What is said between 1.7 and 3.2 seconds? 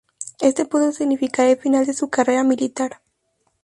de su carrera militar.